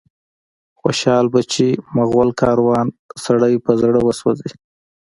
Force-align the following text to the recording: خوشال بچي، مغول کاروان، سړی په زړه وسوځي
خوشال 0.79 1.25
بچي، 1.33 1.69
مغول 1.95 2.29
کاروان، 2.41 2.87
سړی 3.25 3.53
په 3.65 3.71
زړه 3.81 3.99
وسوځي 4.03 4.51